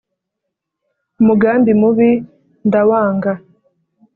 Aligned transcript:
umugambi 1.21 1.71
mubi 1.81 2.09
ndawanga 2.67 3.31